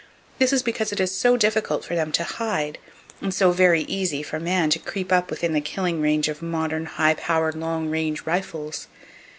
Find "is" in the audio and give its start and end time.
0.51-0.63, 0.99-1.15